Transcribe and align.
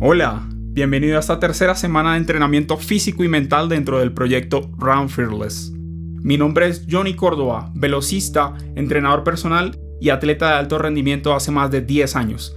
Hola, 0.00 0.46
bienvenido 0.48 1.16
a 1.16 1.20
esta 1.20 1.40
tercera 1.40 1.74
semana 1.74 2.12
de 2.12 2.18
entrenamiento 2.18 2.76
físico 2.76 3.24
y 3.24 3.28
mental 3.28 3.68
dentro 3.68 3.98
del 3.98 4.12
proyecto 4.12 4.70
Run 4.78 5.08
Fearless. 5.08 5.72
Mi 6.22 6.38
nombre 6.38 6.68
es 6.68 6.86
Johnny 6.88 7.14
Córdoba, 7.14 7.72
velocista, 7.74 8.54
entrenador 8.76 9.24
personal 9.24 9.76
y 10.00 10.10
atleta 10.10 10.50
de 10.50 10.54
alto 10.54 10.78
rendimiento 10.78 11.34
hace 11.34 11.50
más 11.50 11.72
de 11.72 11.80
10 11.80 12.14
años. 12.14 12.56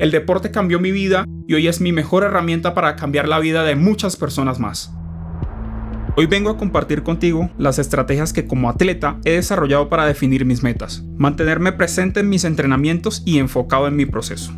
El 0.00 0.10
deporte 0.10 0.50
cambió 0.50 0.80
mi 0.80 0.90
vida 0.90 1.24
y 1.46 1.54
hoy 1.54 1.68
es 1.68 1.80
mi 1.80 1.92
mejor 1.92 2.24
herramienta 2.24 2.74
para 2.74 2.96
cambiar 2.96 3.28
la 3.28 3.38
vida 3.38 3.62
de 3.62 3.76
muchas 3.76 4.16
personas 4.16 4.58
más. 4.58 4.92
Hoy 6.16 6.26
vengo 6.26 6.50
a 6.50 6.58
compartir 6.58 7.04
contigo 7.04 7.50
las 7.56 7.78
estrategias 7.78 8.32
que 8.32 8.48
como 8.48 8.68
atleta 8.68 9.20
he 9.24 9.30
desarrollado 9.30 9.88
para 9.88 10.06
definir 10.06 10.44
mis 10.44 10.64
metas, 10.64 11.04
mantenerme 11.16 11.70
presente 11.70 12.18
en 12.18 12.28
mis 12.28 12.42
entrenamientos 12.42 13.22
y 13.24 13.38
enfocado 13.38 13.86
en 13.86 13.94
mi 13.94 14.06
proceso. 14.06 14.52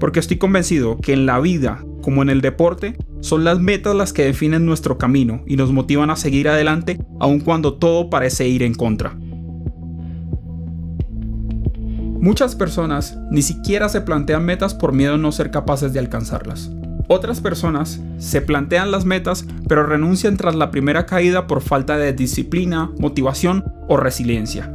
Porque 0.00 0.20
estoy 0.20 0.38
convencido 0.38 0.98
que 0.98 1.12
en 1.12 1.26
la 1.26 1.40
vida, 1.40 1.84
como 2.02 2.22
en 2.22 2.30
el 2.30 2.40
deporte, 2.40 2.96
son 3.20 3.44
las 3.44 3.60
metas 3.60 3.94
las 3.94 4.12
que 4.12 4.24
definen 4.24 4.66
nuestro 4.66 4.98
camino 4.98 5.42
y 5.46 5.56
nos 5.56 5.72
motivan 5.72 6.10
a 6.10 6.16
seguir 6.16 6.48
adelante 6.48 6.98
aun 7.20 7.40
cuando 7.40 7.74
todo 7.74 8.10
parece 8.10 8.46
ir 8.48 8.62
en 8.62 8.74
contra. 8.74 9.16
Muchas 12.20 12.54
personas 12.54 13.18
ni 13.30 13.42
siquiera 13.42 13.88
se 13.88 14.00
plantean 14.00 14.44
metas 14.44 14.74
por 14.74 14.92
miedo 14.92 15.14
a 15.14 15.18
no 15.18 15.30
ser 15.30 15.50
capaces 15.50 15.92
de 15.92 15.98
alcanzarlas. 15.98 16.70
Otras 17.06 17.40
personas 17.40 18.00
se 18.16 18.40
plantean 18.40 18.90
las 18.90 19.04
metas 19.04 19.46
pero 19.68 19.84
renuncian 19.84 20.36
tras 20.36 20.54
la 20.54 20.70
primera 20.70 21.04
caída 21.04 21.46
por 21.46 21.60
falta 21.60 21.98
de 21.98 22.12
disciplina, 22.14 22.90
motivación 22.98 23.64
o 23.88 23.96
resiliencia. 23.96 24.72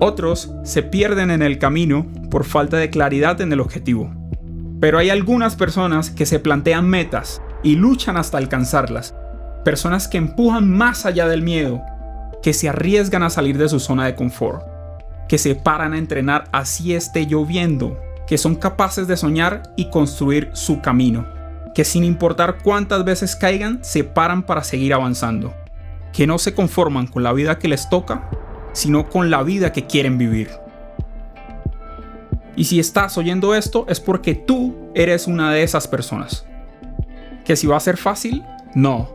Otros 0.00 0.52
se 0.64 0.82
pierden 0.82 1.30
en 1.30 1.42
el 1.42 1.58
camino 1.58 2.06
por 2.30 2.44
falta 2.44 2.76
de 2.76 2.90
claridad 2.90 3.40
en 3.40 3.52
el 3.52 3.60
objetivo. 3.60 4.19
Pero 4.80 4.98
hay 4.98 5.10
algunas 5.10 5.56
personas 5.56 6.10
que 6.10 6.26
se 6.26 6.38
plantean 6.38 6.88
metas 6.88 7.42
y 7.62 7.76
luchan 7.76 8.16
hasta 8.16 8.38
alcanzarlas. 8.38 9.14
Personas 9.64 10.08
que 10.08 10.18
empujan 10.18 10.70
más 10.70 11.06
allá 11.06 11.28
del 11.28 11.42
miedo, 11.42 11.82
que 12.42 12.54
se 12.54 12.68
arriesgan 12.68 13.22
a 13.22 13.30
salir 13.30 13.58
de 13.58 13.68
su 13.68 13.78
zona 13.78 14.06
de 14.06 14.14
confort, 14.14 14.64
que 15.28 15.38
se 15.38 15.54
paran 15.54 15.92
a 15.92 15.98
entrenar 15.98 16.44
así 16.52 16.94
esté 16.94 17.26
lloviendo, 17.26 18.00
que 18.26 18.38
son 18.38 18.56
capaces 18.56 19.06
de 19.06 19.18
soñar 19.18 19.62
y 19.76 19.90
construir 19.90 20.50
su 20.54 20.80
camino 20.80 21.40
que 21.74 21.84
sin 21.84 22.04
importar 22.04 22.58
cuántas 22.62 23.04
veces 23.04 23.36
caigan, 23.36 23.78
se 23.82 24.04
paran 24.04 24.42
para 24.42 24.64
seguir 24.64 24.92
avanzando, 24.94 25.54
que 26.12 26.26
no 26.26 26.38
se 26.38 26.54
conforman 26.54 27.06
con 27.06 27.22
la 27.22 27.32
vida 27.32 27.58
que 27.58 27.68
les 27.68 27.88
toca, 27.88 28.28
sino 28.72 29.08
con 29.08 29.30
la 29.30 29.42
vida 29.42 29.72
que 29.72 29.86
quieren 29.86 30.18
vivir. 30.18 30.50
Y 32.56 32.64
si 32.64 32.80
estás 32.80 33.16
oyendo 33.16 33.54
esto 33.54 33.86
es 33.88 34.00
porque 34.00 34.34
tú 34.34 34.74
eres 34.94 35.26
una 35.26 35.52
de 35.52 35.62
esas 35.62 35.88
personas. 35.88 36.46
¿Que 37.44 37.56
si 37.56 37.66
va 37.66 37.76
a 37.76 37.80
ser 37.80 37.96
fácil? 37.96 38.44
No, 38.74 39.10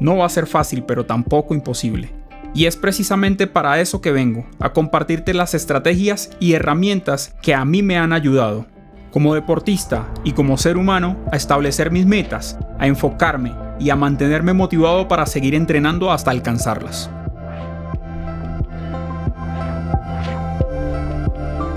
no 0.00 0.16
va 0.16 0.26
a 0.26 0.30
ser 0.30 0.46
fácil, 0.46 0.84
pero 0.84 1.06
tampoco 1.06 1.54
imposible. 1.54 2.12
Y 2.54 2.66
es 2.66 2.76
precisamente 2.76 3.46
para 3.46 3.80
eso 3.80 4.00
que 4.00 4.10
vengo, 4.10 4.46
a 4.58 4.72
compartirte 4.72 5.34
las 5.34 5.54
estrategias 5.54 6.30
y 6.40 6.54
herramientas 6.54 7.34
que 7.42 7.54
a 7.54 7.64
mí 7.64 7.82
me 7.82 7.98
han 7.98 8.12
ayudado 8.12 8.66
como 9.10 9.34
deportista 9.34 10.06
y 10.24 10.32
como 10.32 10.58
ser 10.58 10.76
humano 10.76 11.16
a 11.32 11.36
establecer 11.36 11.90
mis 11.90 12.06
metas, 12.06 12.58
a 12.78 12.86
enfocarme 12.86 13.54
y 13.80 13.90
a 13.90 13.96
mantenerme 13.96 14.52
motivado 14.52 15.08
para 15.08 15.26
seguir 15.26 15.54
entrenando 15.54 16.12
hasta 16.12 16.30
alcanzarlas. 16.30 17.10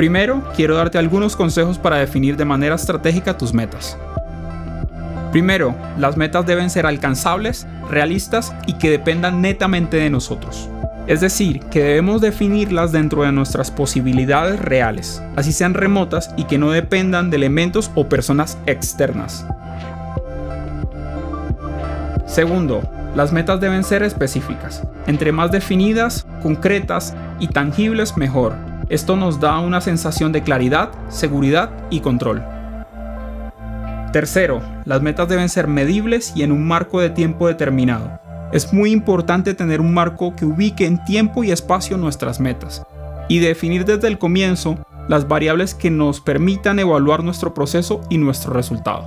Primero, 0.01 0.41
quiero 0.55 0.73
darte 0.77 0.97
algunos 0.97 1.35
consejos 1.35 1.77
para 1.77 1.97
definir 1.97 2.35
de 2.35 2.43
manera 2.43 2.73
estratégica 2.73 3.37
tus 3.37 3.53
metas. 3.53 3.99
Primero, 5.31 5.75
las 5.99 6.17
metas 6.17 6.43
deben 6.47 6.71
ser 6.71 6.87
alcanzables, 6.87 7.67
realistas 7.87 8.51
y 8.65 8.79
que 8.79 8.89
dependan 8.89 9.43
netamente 9.43 9.97
de 9.97 10.09
nosotros. 10.09 10.67
Es 11.05 11.21
decir, 11.21 11.59
que 11.69 11.83
debemos 11.83 12.19
definirlas 12.19 12.91
dentro 12.91 13.21
de 13.21 13.31
nuestras 13.31 13.69
posibilidades 13.69 14.59
reales, 14.59 15.21
así 15.35 15.51
sean 15.51 15.75
remotas 15.75 16.33
y 16.35 16.45
que 16.45 16.57
no 16.57 16.71
dependan 16.71 17.29
de 17.29 17.37
elementos 17.37 17.91
o 17.93 18.09
personas 18.09 18.57
externas. 18.65 19.45
Segundo, 22.25 22.81
las 23.13 23.31
metas 23.31 23.61
deben 23.61 23.83
ser 23.83 24.01
específicas. 24.01 24.81
Entre 25.05 25.31
más 25.31 25.51
definidas, 25.51 26.25
concretas 26.41 27.13
y 27.39 27.49
tangibles, 27.49 28.17
mejor. 28.17 28.70
Esto 28.91 29.15
nos 29.15 29.39
da 29.39 29.57
una 29.59 29.79
sensación 29.79 30.33
de 30.33 30.43
claridad, 30.43 30.91
seguridad 31.07 31.71
y 31.89 32.01
control. 32.01 32.43
Tercero, 34.11 34.61
las 34.83 35.01
metas 35.01 35.29
deben 35.29 35.47
ser 35.47 35.69
medibles 35.69 36.33
y 36.35 36.43
en 36.43 36.51
un 36.51 36.67
marco 36.67 36.99
de 36.99 37.09
tiempo 37.09 37.47
determinado. 37.47 38.19
Es 38.51 38.73
muy 38.73 38.91
importante 38.91 39.53
tener 39.53 39.79
un 39.79 39.93
marco 39.93 40.35
que 40.35 40.43
ubique 40.43 40.85
en 40.85 41.01
tiempo 41.05 41.45
y 41.45 41.51
espacio 41.51 41.95
nuestras 41.95 42.41
metas 42.41 42.83
y 43.29 43.39
definir 43.39 43.85
desde 43.85 44.09
el 44.09 44.19
comienzo 44.19 44.77
las 45.07 45.25
variables 45.25 45.73
que 45.73 45.89
nos 45.89 46.19
permitan 46.19 46.77
evaluar 46.77 47.23
nuestro 47.23 47.53
proceso 47.53 48.01
y 48.09 48.17
nuestro 48.17 48.51
resultado. 48.51 49.05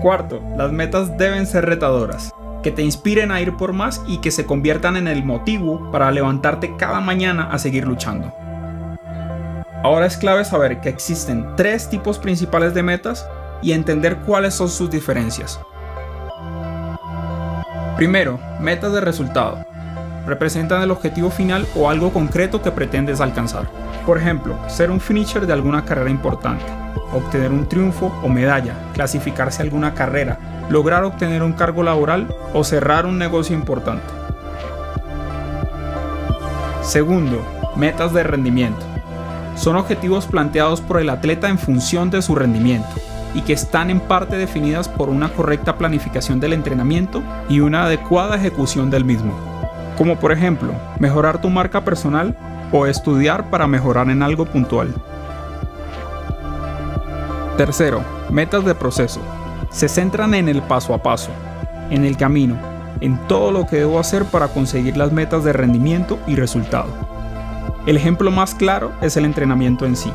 Cuarto, 0.00 0.40
las 0.56 0.72
metas 0.72 1.18
deben 1.18 1.46
ser 1.46 1.66
retadoras, 1.66 2.32
que 2.64 2.72
te 2.72 2.82
inspiren 2.82 3.30
a 3.30 3.40
ir 3.42 3.56
por 3.56 3.74
más 3.74 4.02
y 4.08 4.18
que 4.18 4.32
se 4.32 4.46
conviertan 4.46 4.96
en 4.96 5.06
el 5.06 5.22
motivo 5.22 5.92
para 5.92 6.10
levantarte 6.10 6.76
cada 6.76 6.98
mañana 6.98 7.50
a 7.52 7.58
seguir 7.58 7.86
luchando. 7.86 8.34
Ahora 9.84 10.06
es 10.06 10.16
clave 10.16 10.46
saber 10.46 10.80
que 10.80 10.88
existen 10.88 11.46
tres 11.56 11.90
tipos 11.90 12.18
principales 12.18 12.72
de 12.72 12.82
metas 12.82 13.28
y 13.62 13.72
entender 13.72 14.16
cuáles 14.26 14.54
son 14.54 14.70
sus 14.70 14.90
diferencias. 14.90 15.60
Primero, 17.96 18.40
metas 18.60 18.94
de 18.94 19.02
resultado. 19.02 19.64
Representan 20.26 20.82
el 20.82 20.90
objetivo 20.90 21.30
final 21.30 21.66
o 21.74 21.90
algo 21.90 22.12
concreto 22.12 22.62
que 22.62 22.70
pretendes 22.70 23.20
alcanzar. 23.20 23.66
Por 24.06 24.18
ejemplo, 24.18 24.58
ser 24.68 24.90
un 24.90 25.00
finisher 25.00 25.46
de 25.46 25.52
alguna 25.52 25.84
carrera 25.84 26.10
importante, 26.10 26.64
obtener 27.12 27.50
un 27.50 27.68
triunfo 27.68 28.12
o 28.22 28.28
medalla, 28.28 28.74
clasificarse 28.94 29.60
a 29.60 29.64
alguna 29.64 29.94
carrera, 29.94 30.38
lograr 30.68 31.04
obtener 31.04 31.42
un 31.42 31.52
cargo 31.52 31.82
laboral 31.82 32.34
o 32.52 32.64
cerrar 32.64 33.06
un 33.06 33.18
negocio 33.18 33.54
importante. 33.54 34.04
Segundo, 36.82 37.42
metas 37.76 38.12
de 38.12 38.22
rendimiento. 38.22 38.84
Son 39.56 39.76
objetivos 39.76 40.26
planteados 40.26 40.80
por 40.80 41.00
el 41.00 41.10
atleta 41.10 41.48
en 41.48 41.58
función 41.58 42.10
de 42.10 42.22
su 42.22 42.34
rendimiento 42.34 42.94
y 43.34 43.42
que 43.42 43.52
están 43.52 43.90
en 43.90 44.00
parte 44.00 44.36
definidas 44.36 44.88
por 44.88 45.08
una 45.08 45.32
correcta 45.32 45.76
planificación 45.76 46.40
del 46.40 46.52
entrenamiento 46.52 47.22
y 47.48 47.60
una 47.60 47.84
adecuada 47.84 48.36
ejecución 48.36 48.90
del 48.90 49.04
mismo. 49.04 49.53
Como 49.96 50.16
por 50.16 50.32
ejemplo, 50.32 50.72
mejorar 50.98 51.40
tu 51.40 51.50
marca 51.50 51.84
personal 51.84 52.36
o 52.72 52.86
estudiar 52.86 53.50
para 53.50 53.66
mejorar 53.66 54.10
en 54.10 54.22
algo 54.22 54.44
puntual. 54.44 54.94
Tercero, 57.56 58.02
metas 58.30 58.64
de 58.64 58.74
proceso. 58.74 59.20
Se 59.70 59.88
centran 59.88 60.34
en 60.34 60.48
el 60.48 60.62
paso 60.62 60.94
a 60.94 61.02
paso, 61.02 61.30
en 61.90 62.04
el 62.04 62.16
camino, 62.16 62.56
en 63.00 63.18
todo 63.28 63.52
lo 63.52 63.66
que 63.66 63.76
debo 63.76 63.98
hacer 63.98 64.24
para 64.24 64.48
conseguir 64.48 64.96
las 64.96 65.12
metas 65.12 65.44
de 65.44 65.52
rendimiento 65.52 66.18
y 66.26 66.36
resultado. 66.36 66.88
El 67.86 67.96
ejemplo 67.96 68.30
más 68.30 68.54
claro 68.54 68.92
es 69.02 69.16
el 69.16 69.24
entrenamiento 69.24 69.84
en 69.84 69.96
sí 69.96 70.12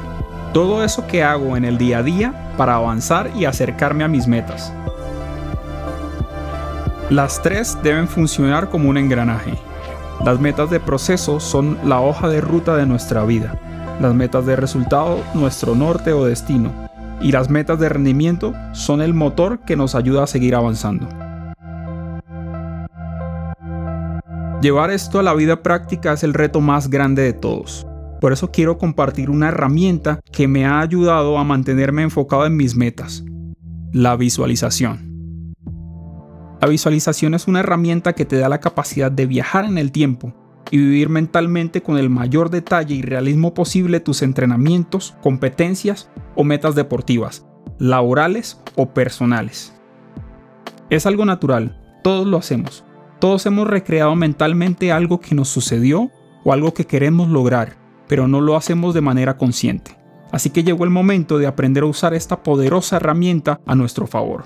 todo 0.53 0.83
eso 0.83 1.05
que 1.05 1.23
hago 1.23 1.55
en 1.57 1.65
el 1.65 1.77
día 1.77 1.99
a 1.99 2.03
día 2.03 2.33
para 2.57 2.75
avanzar 2.75 3.29
y 3.35 3.45
acercarme 3.45 4.03
a 4.03 4.07
mis 4.07 4.27
metas. 4.27 4.73
Las 7.09 7.41
tres 7.41 7.77
deben 7.83 8.07
funcionar 8.07 8.69
como 8.69 8.89
un 8.89 8.97
engranaje. 8.97 9.53
Las 10.25 10.37
metas 10.37 10.69
de 10.69 10.81
proceso 10.81 11.39
son 11.39 11.77
la 11.85 12.01
hoja 12.01 12.27
de 12.27 12.41
ruta 12.41 12.75
de 12.75 12.85
nuestra 12.85 13.23
vida. 13.23 13.57
Las 14.01 14.13
metas 14.13 14.45
de 14.45 14.57
resultado, 14.57 15.23
nuestro 15.33 15.75
norte 15.75 16.11
o 16.11 16.25
destino. 16.25 16.71
Y 17.21 17.31
las 17.31 17.49
metas 17.49 17.79
de 17.79 17.87
rendimiento 17.87 18.53
son 18.73 19.01
el 19.01 19.13
motor 19.13 19.61
que 19.65 19.77
nos 19.77 19.95
ayuda 19.95 20.23
a 20.23 20.27
seguir 20.27 20.55
avanzando. 20.55 21.07
Llevar 24.61 24.91
esto 24.91 25.19
a 25.19 25.23
la 25.23 25.33
vida 25.33 25.63
práctica 25.63 26.11
es 26.11 26.23
el 26.23 26.33
reto 26.33 26.59
más 26.59 26.89
grande 26.89 27.21
de 27.21 27.31
todos. 27.31 27.87
Por 28.19 28.33
eso 28.33 28.51
quiero 28.51 28.77
compartir 28.77 29.29
una 29.29 29.47
herramienta 29.47 30.19
que 30.33 30.49
me 30.49 30.65
ha 30.65 30.81
ayudado 30.81 31.37
a 31.37 31.45
mantenerme 31.45 32.01
enfocado 32.01 32.45
en 32.45 32.57
mis 32.57 32.75
metas. 32.75 33.23
La 33.93 34.17
visualización. 34.17 35.08
La 36.61 36.67
visualización 36.67 37.33
es 37.33 37.47
una 37.47 37.61
herramienta 37.61 38.13
que 38.13 38.25
te 38.25 38.37
da 38.37 38.49
la 38.49 38.59
capacidad 38.59 39.11
de 39.11 39.25
viajar 39.25 39.65
en 39.65 39.77
el 39.77 39.91
tiempo 39.91 40.33
y 40.71 40.77
vivir 40.77 41.09
mentalmente 41.09 41.81
con 41.81 41.97
el 41.97 42.09
mayor 42.09 42.49
detalle 42.49 42.95
y 42.95 43.01
realismo 43.01 43.53
posible 43.53 43.99
tus 43.99 44.21
entrenamientos, 44.21 45.15
competencias 45.21 46.09
o 46.35 46.43
metas 46.43 46.75
deportivas, 46.75 47.45
laborales 47.77 48.61
o 48.75 48.93
personales. 48.93 49.73
Es 50.89 51.05
algo 51.05 51.25
natural, 51.25 51.79
todos 52.03 52.27
lo 52.27 52.37
hacemos. 52.37 52.83
Todos 53.19 53.45
hemos 53.45 53.67
recreado 53.67 54.15
mentalmente 54.15 54.91
algo 54.91 55.19
que 55.19 55.35
nos 55.35 55.49
sucedió 55.49 56.11
o 56.43 56.53
algo 56.53 56.73
que 56.73 56.85
queremos 56.85 57.29
lograr 57.29 57.79
pero 58.09 58.27
no 58.27 58.41
lo 58.41 58.57
hacemos 58.57 58.93
de 58.93 59.01
manera 59.01 59.37
consciente. 59.37 59.95
Así 60.31 60.49
que 60.49 60.63
llegó 60.63 60.83
el 60.83 60.89
momento 60.89 61.37
de 61.37 61.47
aprender 61.47 61.83
a 61.83 61.85
usar 61.85 62.13
esta 62.13 62.43
poderosa 62.43 62.97
herramienta 62.97 63.61
a 63.65 63.75
nuestro 63.75 64.07
favor. 64.07 64.45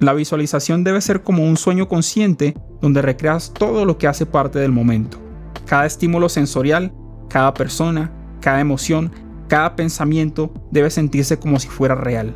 La 0.00 0.12
visualización 0.12 0.84
debe 0.84 1.00
ser 1.00 1.22
como 1.22 1.44
un 1.44 1.56
sueño 1.56 1.88
consciente 1.88 2.54
donde 2.80 3.02
recreas 3.02 3.52
todo 3.52 3.84
lo 3.84 3.98
que 3.98 4.06
hace 4.06 4.26
parte 4.26 4.60
del 4.60 4.70
momento. 4.70 5.18
Cada 5.66 5.86
estímulo 5.86 6.28
sensorial, 6.28 6.92
cada 7.28 7.52
persona, 7.52 8.12
cada 8.40 8.60
emoción, 8.60 9.10
cada 9.48 9.74
pensamiento 9.74 10.52
debe 10.70 10.90
sentirse 10.90 11.38
como 11.38 11.58
si 11.58 11.68
fuera 11.68 11.96
real. 11.96 12.34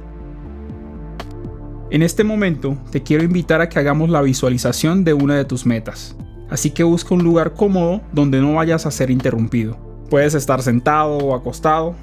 En 1.90 2.02
este 2.02 2.24
momento 2.24 2.76
te 2.90 3.02
quiero 3.02 3.22
invitar 3.22 3.60
a 3.60 3.68
que 3.68 3.78
hagamos 3.78 4.10
la 4.10 4.22
visualización 4.22 5.04
de 5.04 5.12
una 5.12 5.36
de 5.36 5.44
tus 5.44 5.66
metas. 5.66 6.16
Así 6.48 6.70
que 6.70 6.82
busca 6.82 7.14
un 7.14 7.22
lugar 7.22 7.54
cómodo 7.54 8.00
donde 8.12 8.40
no 8.40 8.54
vayas 8.54 8.86
a 8.86 8.90
ser 8.90 9.10
interrumpido. 9.10 9.76
Puedes 10.10 10.34
estar 10.34 10.62
sentado 10.62 11.18
o 11.18 11.34
acostado. 11.34 11.94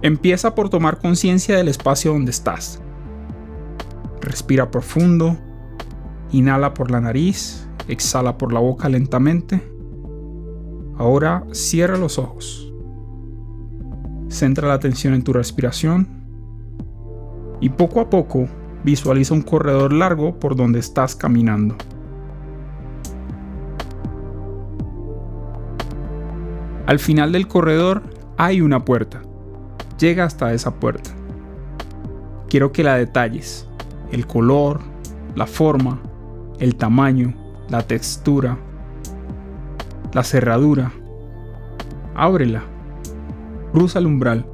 Empieza 0.00 0.54
por 0.54 0.68
tomar 0.68 0.98
conciencia 0.98 1.56
del 1.56 1.68
espacio 1.68 2.12
donde 2.12 2.30
estás. 2.30 2.81
Respira 4.22 4.70
profundo. 4.70 5.36
Inhala 6.30 6.72
por 6.72 6.90
la 6.90 7.00
nariz. 7.00 7.68
Exhala 7.88 8.38
por 8.38 8.52
la 8.52 8.60
boca 8.60 8.88
lentamente. 8.88 9.62
Ahora 10.96 11.44
cierra 11.52 11.98
los 11.98 12.18
ojos. 12.18 12.72
Centra 14.28 14.68
la 14.68 14.74
atención 14.74 15.12
en 15.12 15.22
tu 15.22 15.34
respiración 15.34 16.22
y 17.60 17.68
poco 17.68 18.00
a 18.00 18.10
poco 18.10 18.48
visualiza 18.82 19.34
un 19.34 19.42
corredor 19.42 19.92
largo 19.92 20.38
por 20.38 20.56
donde 20.56 20.80
estás 20.80 21.14
caminando. 21.14 21.76
Al 26.86 26.98
final 26.98 27.30
del 27.32 27.46
corredor 27.46 28.02
hay 28.36 28.60
una 28.60 28.84
puerta. 28.84 29.22
Llega 29.98 30.24
hasta 30.24 30.52
esa 30.52 30.74
puerta. 30.74 31.10
Quiero 32.48 32.72
que 32.72 32.82
la 32.82 32.96
detalles. 32.96 33.68
El 34.12 34.26
color, 34.26 34.80
la 35.34 35.46
forma, 35.46 36.00
el 36.60 36.76
tamaño, 36.76 37.34
la 37.68 37.82
textura, 37.82 38.56
la 40.12 40.22
cerradura. 40.22 40.92
Ábrela 42.14 42.62
cruza 43.72 43.98
el 43.98 44.06
umbral 44.06 44.46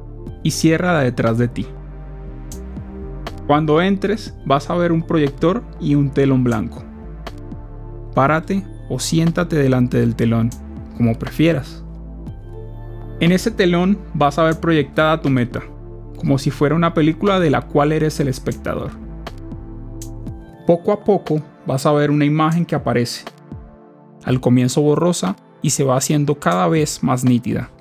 y 0.43 0.51
cierra 0.51 0.99
detrás 0.99 1.37
de 1.37 1.49
ti. 1.49 1.67
Cuando 3.45 3.81
entres 3.81 4.35
vas 4.45 4.69
a 4.69 4.75
ver 4.75 4.91
un 4.91 5.03
proyector 5.03 5.63
y 5.79 5.95
un 5.95 6.11
telón 6.11 6.43
blanco. 6.43 6.83
Párate 8.15 8.65
o 8.89 8.99
siéntate 8.99 9.55
delante 9.57 9.97
del 9.99 10.15
telón, 10.15 10.49
como 10.97 11.17
prefieras. 11.19 11.83
En 13.19 13.31
ese 13.31 13.51
telón 13.51 13.99
vas 14.13 14.39
a 14.39 14.43
ver 14.43 14.59
proyectada 14.59 15.21
tu 15.21 15.29
meta, 15.29 15.61
como 16.17 16.37
si 16.37 16.51
fuera 16.51 16.75
una 16.75 16.93
película 16.93 17.39
de 17.39 17.49
la 17.49 17.61
cual 17.61 17.91
eres 17.91 18.19
el 18.19 18.29
espectador. 18.29 18.91
Poco 20.69 20.91
a 20.91 21.03
poco 21.03 21.41
vas 21.65 21.87
a 21.87 21.91
ver 21.93 22.11
una 22.11 22.25
imagen 22.25 22.63
que 22.63 22.75
aparece, 22.75 23.25
al 24.23 24.39
comienzo 24.39 24.83
borrosa 24.83 25.35
y 25.63 25.71
se 25.71 25.83
va 25.83 25.97
haciendo 25.97 26.39
cada 26.39 26.67
vez 26.67 27.01
más 27.01 27.23
nítida. 27.23 27.71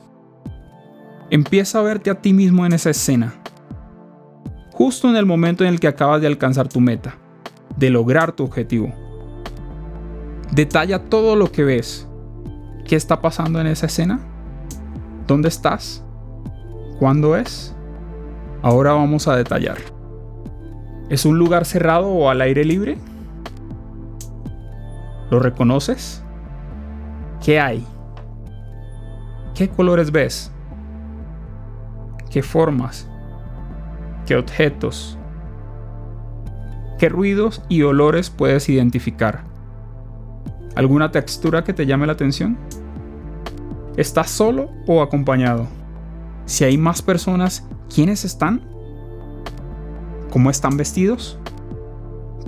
Empieza 1.29 1.81
a 1.81 1.83
verte 1.83 2.09
a 2.09 2.23
ti 2.23 2.33
mismo 2.33 2.65
en 2.65 2.73
esa 2.73 2.89
escena, 2.89 3.35
justo 4.73 5.07
en 5.07 5.17
el 5.17 5.27
momento 5.27 5.65
en 5.65 5.75
el 5.75 5.81
que 5.81 5.87
acabas 5.87 6.23
de 6.23 6.29
alcanzar 6.29 6.71
tu 6.71 6.81
meta, 6.81 7.17
de 7.77 7.91
lograr 7.91 8.33
tu 8.33 8.45
objetivo. 8.45 8.91
Detalla 10.53 11.11
todo 11.11 11.37
lo 11.37 11.53
que 11.53 11.65
ves. 11.65 12.09
¿Qué 12.87 12.97
está 12.97 13.21
pasando 13.21 13.61
en 13.61 13.67
esa 13.67 13.85
escena? 13.85 14.19
¿Dónde 15.27 15.51
estás? 15.51 16.03
¿Cuándo 16.99 17.37
es? 17.37 17.77
Ahora 18.63 18.95
vamos 18.95 19.29
a 19.29 19.37
detallar. 19.37 19.98
¿Es 21.09 21.25
un 21.25 21.39
lugar 21.39 21.65
cerrado 21.65 22.09
o 22.09 22.29
al 22.29 22.41
aire 22.41 22.65
libre? 22.65 22.99
¿Lo 25.31 25.41
reconoces? 25.41 26.23
¿Qué 27.45 27.61
hay? 27.61 27.85
¿Qué 29.55 29.69
colores 29.69 30.11
ves? 30.11 30.53
qué 32.31 32.43
formas, 32.43 33.09
qué 34.27 34.37
objetos, 34.37 35.19
qué 36.99 37.09
ruidos 37.09 37.63
y 37.69 37.83
olores 37.83 38.31
puedes 38.31 38.69
identificar. 38.69 39.45
¿Alguna 40.75 41.11
textura 41.11 41.65
que 41.65 41.73
te 41.73 41.87
llame 41.87 42.07
la 42.07 42.13
atención? 42.13 42.59
¿Estás 43.97 44.31
solo 44.31 44.71
o 44.87 45.03
acompañado? 45.03 45.67
Si 46.45 46.65
hay 46.65 46.79
más 46.79 47.03
personas, 47.03 47.67
¿quiénes 47.93 48.25
están? 48.25 48.68
¿Cómo 50.39 50.51
están 50.51 50.77
vestidos? 50.77 51.37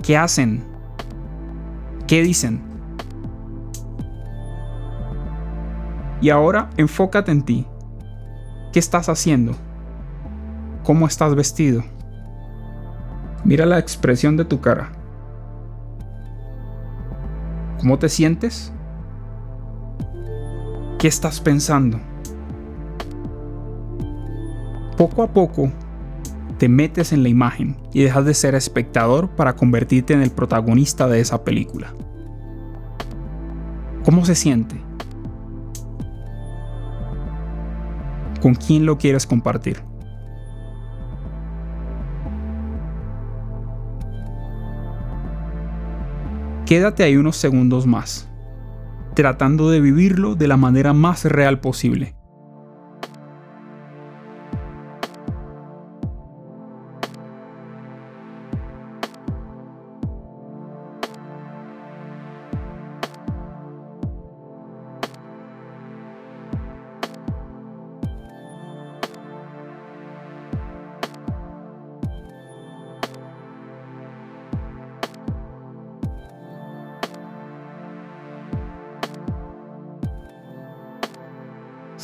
¿Qué 0.01 0.15
hacen? 0.15 0.63
¿Qué 2.07 2.21
dicen? 2.21 2.61
Y 6.21 6.29
ahora 6.29 6.69
enfócate 6.77 7.33
en 7.33 7.43
ti. 7.43 7.67
¿Qué 8.71 8.79
estás 8.79 9.09
haciendo? 9.09 9.57
cómo 10.83 11.05
estás 11.05 11.35
vestido. 11.35 11.83
Mira 13.43 13.65
la 13.65 13.77
expresión 13.77 14.37
de 14.37 14.45
tu 14.45 14.61
cara. 14.61 14.93
¿Cómo 17.81 17.99
te 17.99 18.07
sientes? 18.07 18.71
¿Qué 20.97 21.09
estás 21.09 21.41
pensando? 21.41 21.99
Poco 24.95 25.23
a 25.23 25.27
poco 25.27 25.69
te 26.61 26.69
metes 26.69 27.11
en 27.11 27.23
la 27.23 27.29
imagen 27.29 27.75
y 27.91 28.03
dejas 28.03 28.23
de 28.23 28.35
ser 28.35 28.53
espectador 28.53 29.29
para 29.31 29.55
convertirte 29.55 30.13
en 30.13 30.21
el 30.21 30.29
protagonista 30.29 31.07
de 31.07 31.19
esa 31.19 31.43
película. 31.43 31.95
¿Cómo 34.05 34.23
se 34.25 34.35
siente? 34.35 34.79
¿Con 38.43 38.53
quién 38.53 38.85
lo 38.85 38.99
quieres 38.99 39.25
compartir? 39.25 39.81
Quédate 46.67 47.01
ahí 47.01 47.17
unos 47.17 47.37
segundos 47.37 47.87
más, 47.87 48.29
tratando 49.15 49.71
de 49.71 49.81
vivirlo 49.81 50.35
de 50.35 50.47
la 50.47 50.57
manera 50.57 50.93
más 50.93 51.25
real 51.25 51.59
posible. 51.59 52.13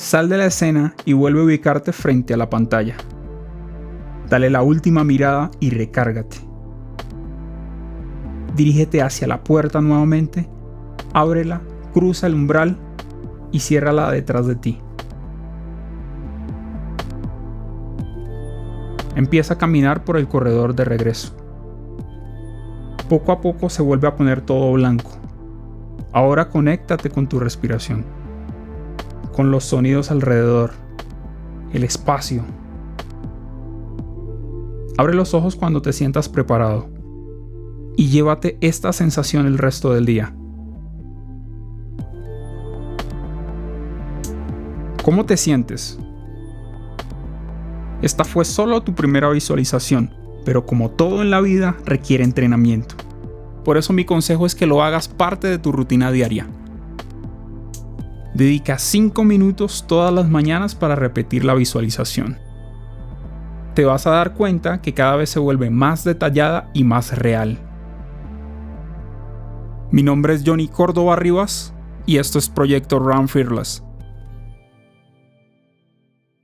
Sal 0.07 0.29
de 0.29 0.37
la 0.37 0.45
escena 0.45 0.95
y 1.03 1.11
vuelve 1.11 1.41
a 1.41 1.43
ubicarte 1.43 1.91
frente 1.91 2.33
a 2.33 2.37
la 2.37 2.49
pantalla. 2.49 2.95
Dale 4.29 4.49
la 4.49 4.61
última 4.61 5.03
mirada 5.03 5.51
y 5.59 5.69
recárgate. 5.69 6.37
Dirígete 8.55 9.01
hacia 9.01 9.27
la 9.27 9.43
puerta 9.43 9.81
nuevamente, 9.81 10.49
ábrela, 11.11 11.59
cruza 11.93 12.27
el 12.27 12.35
umbral 12.35 12.77
y 13.51 13.59
ciérrala 13.59 14.09
detrás 14.09 14.47
de 14.47 14.55
ti. 14.55 14.79
Empieza 19.17 19.55
a 19.55 19.57
caminar 19.57 20.05
por 20.05 20.15
el 20.15 20.29
corredor 20.29 20.73
de 20.73 20.85
regreso. 20.85 21.35
Poco 23.09 23.33
a 23.33 23.41
poco 23.41 23.69
se 23.69 23.81
vuelve 23.81 24.07
a 24.07 24.15
poner 24.15 24.39
todo 24.39 24.71
blanco. 24.71 25.11
Ahora 26.13 26.47
conéctate 26.47 27.09
con 27.09 27.27
tu 27.27 27.41
respiración 27.41 28.26
con 29.37 29.51
los 29.51 29.65
sonidos 29.65 30.09
alrededor, 30.09 30.71
el 31.71 31.83
espacio. 31.83 32.43
Abre 34.97 35.13
los 35.13 35.35
ojos 35.35 35.55
cuando 35.55 35.79
te 35.83 35.93
sientas 35.93 36.27
preparado 36.27 36.89
y 37.95 38.07
llévate 38.07 38.57
esta 38.61 38.91
sensación 38.93 39.45
el 39.45 39.59
resto 39.59 39.93
del 39.93 40.07
día. 40.07 40.35
¿Cómo 45.03 45.27
te 45.27 45.37
sientes? 45.37 45.99
Esta 48.01 48.23
fue 48.23 48.43
solo 48.43 48.81
tu 48.81 48.95
primera 48.95 49.29
visualización, 49.29 50.15
pero 50.45 50.65
como 50.65 50.89
todo 50.89 51.21
en 51.21 51.29
la 51.29 51.41
vida 51.41 51.77
requiere 51.85 52.23
entrenamiento. 52.23 52.95
Por 53.63 53.77
eso 53.77 53.93
mi 53.93 54.03
consejo 54.03 54.47
es 54.47 54.55
que 54.55 54.65
lo 54.65 54.81
hagas 54.81 55.07
parte 55.07 55.45
de 55.45 55.59
tu 55.59 55.71
rutina 55.71 56.11
diaria. 56.11 56.47
Dedica 58.37 58.77
5 58.77 59.23
minutos 59.23 59.85
todas 59.87 60.13
las 60.13 60.29
mañanas 60.29 60.75
para 60.75 60.95
repetir 60.95 61.43
la 61.43 61.55
visualización. 61.55 62.37
te 63.73 63.83
vas 63.83 64.05
a 64.05 64.11
dar 64.11 64.35
cuenta 64.35 64.79
que 64.79 64.93
cada 64.93 65.15
vez 65.15 65.31
se 65.31 65.39
vuelve 65.39 65.71
más 65.71 66.03
detallada 66.03 66.69
y 66.75 66.83
más 66.83 67.17
real. 67.17 67.57
Mi 69.89 70.03
nombre 70.03 70.35
es 70.35 70.43
Johnny 70.45 70.67
Córdoba 70.67 71.15
Rivas 71.15 71.73
y 72.05 72.17
esto 72.17 72.37
es 72.37 72.47
Proyecto 72.47 72.99
Run 72.99 73.27
Fearless. 73.27 73.86